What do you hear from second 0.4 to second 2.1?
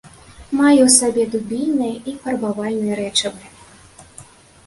Мае ў сабе дубільныя